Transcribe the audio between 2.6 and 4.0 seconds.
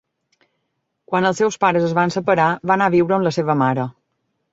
va anar a viure amb la seva mare.